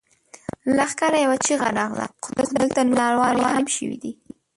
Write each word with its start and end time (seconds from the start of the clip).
له 0.65 0.71
لښکره 0.77 1.17
يوه 1.25 1.37
چيغه 1.45 1.69
راغله! 1.77 2.05
خو 2.23 2.29
دلته 2.59 2.79
نورې 2.87 2.95
نارواوې 3.01 3.45
هم 3.55 3.65
شوې 3.75 3.97
دي. 4.03 4.11